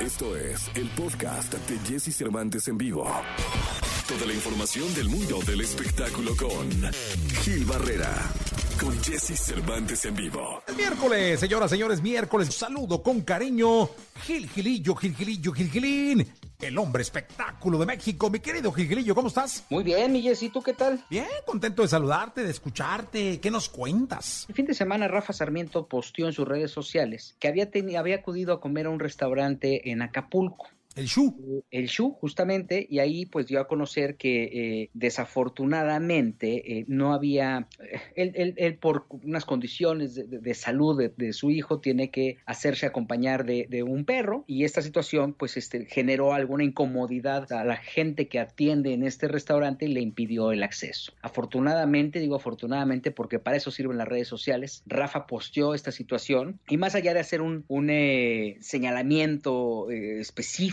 Esto 0.00 0.34
es 0.34 0.70
el 0.76 0.88
podcast 0.90 1.52
de 1.52 1.78
Jesse 1.80 2.16
Cervantes 2.16 2.66
en 2.68 2.78
vivo. 2.78 3.04
Toda 4.08 4.26
la 4.26 4.32
información 4.32 4.92
del 4.94 5.10
mundo 5.10 5.40
del 5.46 5.60
espectáculo 5.60 6.34
con 6.36 6.70
Gil 7.42 7.66
Barrera. 7.66 8.10
Con 8.80 8.98
Jesse 9.02 9.38
Cervantes 9.38 10.02
en 10.06 10.14
vivo. 10.14 10.62
Miércoles, 10.74 11.38
señoras, 11.38 11.70
señores, 11.70 12.00
miércoles. 12.00 12.48
Saludo 12.54 13.02
con 13.02 13.20
cariño. 13.20 13.90
Gil 14.24 14.48
Gilillo, 14.48 14.94
Gil 14.94 15.14
Gilillo, 15.14 15.52
Gil 15.52 15.70
Gilín. 15.70 16.26
El 16.60 16.76
hombre 16.76 17.02
espectáculo 17.02 17.78
de 17.78 17.86
México. 17.86 18.28
Mi 18.28 18.40
querido 18.40 18.70
Gil 18.70 18.86
Gilillo, 18.86 19.14
¿cómo 19.14 19.28
estás? 19.28 19.64
Muy 19.70 19.82
bien, 19.82 20.12
mi 20.12 20.20
Jessy, 20.20 20.50
¿tú 20.50 20.62
qué 20.62 20.74
tal? 20.74 21.02
Bien, 21.08 21.26
contento 21.46 21.80
de 21.80 21.88
saludarte, 21.88 22.44
de 22.44 22.50
escucharte. 22.50 23.40
¿Qué 23.40 23.50
nos 23.50 23.70
cuentas? 23.70 24.44
El 24.48 24.54
fin 24.54 24.66
de 24.66 24.74
semana 24.74 25.08
Rafa 25.08 25.32
Sarmiento 25.32 25.86
posteó 25.86 26.26
en 26.26 26.34
sus 26.34 26.46
redes 26.46 26.70
sociales 26.70 27.34
que 27.38 27.48
había, 27.48 27.70
había 27.98 28.16
acudido 28.16 28.52
a 28.52 28.60
comer 28.60 28.86
a 28.86 28.90
un 28.90 29.00
restaurante 29.00 29.90
en 29.90 30.02
Acapulco. 30.02 30.68
El 30.96 31.06
Shu. 31.06 31.62
El 31.70 31.86
Shu, 31.86 32.10
justamente, 32.12 32.86
y 32.90 32.98
ahí 32.98 33.24
pues 33.24 33.46
dio 33.46 33.60
a 33.60 33.68
conocer 33.68 34.16
que 34.16 34.42
eh, 34.82 34.90
desafortunadamente 34.92 36.78
eh, 36.78 36.84
no 36.88 37.12
había, 37.14 37.68
eh, 37.78 38.00
él, 38.16 38.32
él- 38.34 38.54
él 38.56 38.74
por 38.76 39.06
unas 39.22 39.44
condiciones 39.44 40.14
de, 40.14 40.54
salud 40.54 41.10
de, 41.16 41.32
su 41.32 41.50
hijo 41.50 41.78
tiene 41.78 42.10
que 42.10 42.38
hacerse 42.44 42.86
acompañar 42.86 43.44
de, 43.44 43.82
un 43.82 44.04
perro 44.04 44.44
y 44.46 44.64
esta 44.64 44.82
situación 44.82 45.32
pues 45.32 45.56
este, 45.56 45.86
generó 45.86 46.34
alguna 46.34 46.64
incomodidad 46.64 47.50
a 47.52 47.64
la 47.64 47.76
gente 47.76 48.28
que 48.28 48.40
atiende 48.40 48.92
en 48.92 49.04
este 49.04 49.28
restaurante 49.28 49.86
y 49.86 49.88
le 49.88 50.00
impidió 50.00 50.52
el 50.52 50.62
acceso. 50.62 51.12
Afortunadamente, 51.22 52.18
digo 52.18 52.36
afortunadamente 52.36 53.10
porque 53.10 53.38
para 53.38 53.56
eso 53.56 53.70
sirven 53.70 53.96
las 53.96 54.08
redes 54.08 54.28
sociales, 54.28 54.82
Rafa 54.86 55.26
posteó 55.26 55.74
esta 55.74 55.92
situación 55.92 56.58
y 56.68 56.76
más 56.76 56.94
allá 56.94 57.14
de 57.14 57.20
hacer 57.20 57.40
un, 57.40 57.64
un, 57.68 57.88
señalamiento 58.60 59.90
eh, 59.90 60.18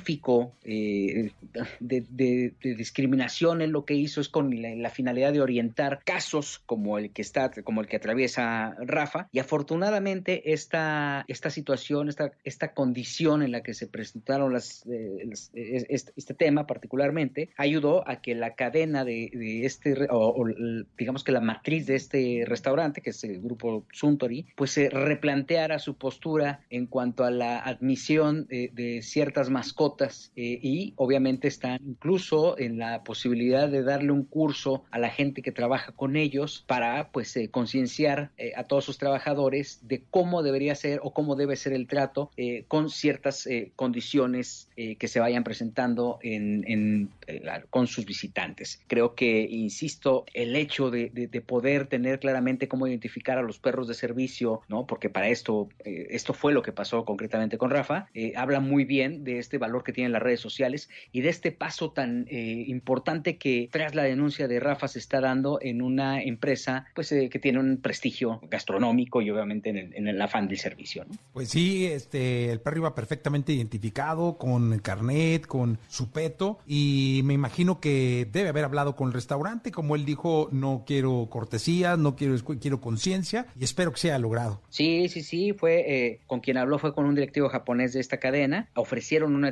específico 0.07 0.53
eh, 0.63 1.31
de, 1.79 2.05
de- 2.09 2.53
de 2.61 2.75
discriminación, 2.75 3.61
él 3.61 3.71
lo 3.71 3.83
que 3.85 3.93
hizo 3.93 4.21
es 4.21 4.29
con 4.29 4.61
la, 4.61 4.73
la 4.75 4.89
finalidad 4.89 5.33
de 5.33 5.41
orientar 5.41 5.99
casos 6.05 6.59
como 6.65 6.97
el 6.97 7.11
que 7.11 7.21
está, 7.21 7.51
como 7.63 7.81
el 7.81 7.87
que 7.87 7.97
atraviesa 7.97 8.75
Rafa, 8.79 9.27
y 9.31 9.39
afortunadamente 9.39 10.53
esta, 10.53 11.25
esta 11.27 11.49
situación, 11.49 12.07
esta, 12.09 12.31
esta 12.45 12.73
condición 12.73 13.43
en 13.43 13.51
la 13.51 13.61
que 13.63 13.73
se 13.73 13.87
presentaron 13.87 14.53
las, 14.53 14.85
eh, 14.87 15.23
las- 15.25 15.51
es- 15.53 15.85
este, 15.89 16.11
este 16.15 16.33
tema 16.33 16.65
particularmente, 16.67 17.49
ayudó 17.57 18.07
a 18.07 18.21
que 18.21 18.33
la 18.35 18.55
cadena 18.55 19.03
de, 19.03 19.29
de 19.33 19.65
este, 19.65 20.07
o, 20.09 20.29
o 20.41 20.45
digamos 20.97 21.23
que 21.23 21.31
la 21.31 21.41
matriz 21.41 21.85
de 21.85 21.95
este 21.95 22.43
restaurante, 22.47 23.01
que 23.01 23.09
es 23.11 23.23
el 23.23 23.41
grupo 23.41 23.85
Suntory, 23.91 24.47
pues 24.55 24.71
se 24.71 24.89
replanteara 24.89 25.79
su 25.79 25.95
postura 25.97 26.61
en 26.69 26.85
cuanto 26.87 27.23
a 27.25 27.31
la 27.31 27.59
admisión 27.59 28.47
eh, 28.49 28.69
de 28.73 29.01
ciertas 29.01 29.49
mascotas 29.49 29.96
eh, 30.35 30.59
y 30.61 30.93
obviamente 30.95 31.47
están 31.47 31.79
incluso 31.87 32.57
en 32.59 32.77
la 32.77 33.03
posibilidad 33.03 33.67
de 33.69 33.83
darle 33.83 34.11
un 34.11 34.23
curso 34.23 34.83
a 34.91 34.99
la 34.99 35.09
gente 35.09 35.41
que 35.41 35.51
trabaja 35.51 35.91
con 35.93 36.15
ellos 36.15 36.63
para 36.67 37.09
pues 37.11 37.35
eh, 37.37 37.49
concienciar 37.49 38.31
eh, 38.37 38.51
a 38.55 38.63
todos 38.65 38.85
sus 38.85 38.97
trabajadores 38.97 39.79
de 39.83 40.03
cómo 40.09 40.43
debería 40.43 40.75
ser 40.75 40.99
o 41.03 41.11
cómo 41.13 41.35
debe 41.35 41.55
ser 41.55 41.73
el 41.73 41.87
trato 41.87 42.31
eh, 42.37 42.63
con 42.67 42.89
ciertas 42.89 43.47
eh, 43.47 43.71
condiciones 43.75 44.69
eh, 44.77 44.95
que 44.95 45.07
se 45.07 45.19
vayan 45.19 45.43
presentando 45.43 46.19
en, 46.21 46.63
en, 46.67 47.09
con 47.69 47.87
sus 47.87 48.05
visitantes. 48.05 48.81
Creo 48.87 49.15
que, 49.15 49.41
insisto, 49.49 50.25
el 50.33 50.55
hecho 50.55 50.89
de, 50.91 51.09
de- 51.09 51.27
de 51.27 51.41
poder 51.41 51.87
tener 51.87 52.19
claramente 52.19 52.67
cómo 52.67 52.87
identificar 52.87 53.37
a 53.37 53.41
los 53.41 53.59
perros 53.59 53.87
de 53.87 53.93
servicio, 53.93 54.61
¿no? 54.69 54.85
Porque 54.85 55.09
para 55.09 55.29
esto, 55.29 55.69
esto 55.83 56.33
fue 56.33 56.53
lo 56.53 56.61
que 56.61 56.71
pasó 56.71 57.05
concretamente 57.05 57.57
con 57.57 57.69
Rafa, 57.69 58.07
habla 58.35 58.59
muy 58.59 58.85
bien 58.85 59.23
de 59.23 59.39
este 59.39 59.57
valor 59.57 59.83
que 59.87 59.93
tienen 59.93 60.11
las 60.11 60.21
redes 60.21 60.41
sociales 60.41 60.89
y 61.13 61.21
de 61.21 61.29
este 61.29 61.53
paso 61.53 61.91
tan 61.91 62.27
eh, 62.29 62.65
importante 62.67 63.37
que 63.37 63.69
tras 63.71 63.95
la 63.95 64.03
denuncia 64.03 64.47
de 64.47 64.59
Rafa 64.59 64.89
se 64.89 64.99
está 64.99 65.21
dando 65.21 65.59
en 65.61 65.81
una 65.81 66.21
empresa 66.21 66.85
pues 66.93 67.09
eh, 67.13 67.29
que 67.29 67.39
tiene 67.39 67.59
un 67.59 67.77
prestigio 67.77 68.41
gastronómico 68.49 69.21
y 69.21 69.31
obviamente 69.31 69.69
en 69.69 69.77
el, 69.77 69.95
en 69.95 70.07
el 70.07 70.21
afán 70.21 70.49
del 70.49 70.57
servicio, 70.57 71.05
¿no? 71.05 71.15
Pues 71.31 71.49
sí, 71.49 71.85
este, 71.85 72.51
el 72.51 72.59
perro 72.59 72.79
iba 72.79 72.95
perfectamente 72.95 73.53
identificado, 73.53 74.37
con 74.37 74.73
el 74.73 74.81
carnet, 74.81 75.45
con 75.47 75.79
su 75.87 76.11
peto, 76.11 76.59
y 76.67 77.21
me 77.23 77.33
imagino 77.33 77.79
que 77.79 78.27
debe 78.29 78.49
haber 78.49 78.65
hablado 78.65 78.95
con 78.95 79.07
el 79.07 79.13
restaurante, 79.13 79.71
como 79.71 79.95
él 79.95 80.03
dijo, 80.03 80.49
no 80.51 80.83
quiero 80.85 81.27
cortesías, 81.29 81.97
no 81.97 82.17
quiero, 82.17 82.35
quiero 82.59 82.81
conciencia, 82.81 83.47
y 83.57 83.63
espero 83.63 83.93
que 83.93 83.99
sea 83.99 84.19
logrado. 84.19 84.61
Sí, 84.69 85.07
sí, 85.07 85.23
sí, 85.23 85.53
fue 85.53 85.85
eh, 85.87 86.19
con 86.27 86.41
quien 86.41 86.57
habló 86.57 86.77
fue 86.77 86.93
con 86.93 87.05
un 87.05 87.15
directivo 87.15 87.47
japonés 87.47 87.93
de 87.93 88.01
esta 88.01 88.17
cadena, 88.17 88.69
ofrecieron 88.75 89.35
una 89.35 89.51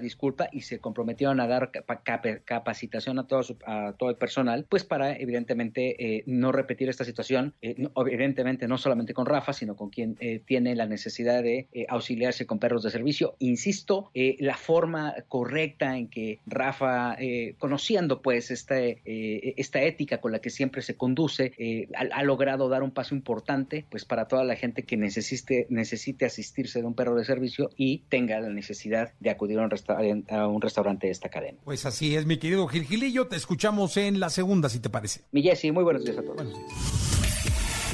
y 0.52 0.62
se 0.62 0.80
comprometieron 0.80 1.40
a 1.40 1.48
dar 1.48 1.72
capa- 1.72 2.02
cap- 2.04 2.26
capacitación 2.44 3.20
a 3.20 3.28
todo, 3.28 3.44
su- 3.44 3.58
a 3.66 3.94
todo 3.98 4.10
el 4.10 4.16
personal, 4.18 4.66
pues 4.70 4.84
para 4.84 5.16
evidentemente 5.18 6.18
eh, 6.18 6.24
no 6.26 6.52
repetir 6.52 6.90
esta 6.90 7.04
situación, 7.06 7.54
eh, 7.62 7.76
no- 7.78 7.92
evidentemente 8.08 8.68
no 8.68 8.78
solamente 8.78 9.14
con 9.14 9.26
Rafa, 9.26 9.54
sino 9.54 9.76
con 9.76 9.90
quien 9.90 10.18
eh, 10.20 10.42
tiene 10.46 10.76
la 10.76 10.86
necesidad 10.86 11.44
de 11.44 11.68
eh, 11.74 11.86
auxiliarse 11.90 12.46
con 12.46 12.60
perros 12.60 12.84
de 12.84 12.90
servicio. 12.92 13.36
Insisto, 13.40 14.10
eh, 14.14 14.36
la 14.40 14.56
forma 14.58 15.14
correcta 15.28 15.98
en 15.98 16.08
que 16.10 16.40
Rafa, 16.46 17.16
eh, 17.20 17.56
conociendo 17.58 18.22
pues 18.22 18.52
esta, 18.52 18.76
esta 18.80 19.82
ética 19.82 20.20
con 20.22 20.32
la 20.32 20.40
que 20.40 20.50
siempre 20.50 20.82
se 20.82 20.96
conduce, 20.96 21.52
ha, 21.96 22.20
ha 22.20 22.24
logrado 22.24 22.70
dar 22.70 22.84
un 22.84 22.92
paso 22.92 23.16
importante 23.16 23.86
pues 23.90 24.06
para 24.06 24.28
toda 24.28 24.44
la 24.44 24.56
gente 24.56 24.84
que 24.84 24.98
necesite, 24.98 25.68
necesite 25.70 26.26
asistirse 26.26 26.80
de 26.80 26.86
un 26.88 26.96
perro 26.96 27.16
de 27.16 27.26
servicio 27.26 27.70
y 27.76 28.00
tenga 28.10 28.40
la 28.40 28.50
necesidad 28.50 29.14
de 29.20 29.30
acudir 29.30 29.60
a 29.60 29.64
un, 29.64 29.70
resta- 29.70 29.98
a 30.30 30.48
un 30.48 30.62
restaurante 30.62 31.08
de 31.08 31.12
esta 31.12 31.30
cadena. 31.30 31.58
Pues 31.64 31.86
así 31.86 32.16
es, 32.16 32.26
mi 32.26 32.38
querido 32.38 32.68
Gil 32.68 32.86
Gilillo, 32.86 33.28
te 33.28 33.36
escuchamos 33.36 33.98
en 33.98 34.20
la 34.20 34.30
segunda, 34.30 34.70
si 34.70 34.80
te 34.80 34.90
parece. 34.90 35.22
Mi 35.32 35.42
Jessy, 35.42 35.72
muy 35.72 35.84
buenos 35.84 36.04
días 36.04 36.18
a 36.18 36.22
todos. 36.22 36.36
Buenos 36.36 36.54
días. 36.54 37.06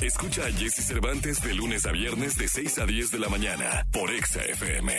Escucha 0.01 0.41
a 0.45 0.51
Jesse 0.51 0.83
Cervantes 0.83 1.43
de 1.43 1.53
lunes 1.53 1.85
a 1.85 1.91
viernes 1.91 2.35
de 2.35 2.47
6 2.47 2.79
a 2.79 2.85
10 2.87 3.11
de 3.11 3.19
la 3.19 3.29
mañana 3.29 3.85
por 3.91 4.09
Exa 4.11 4.41
FM. 4.41 4.91